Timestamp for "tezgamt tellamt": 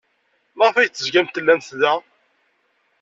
0.89-1.69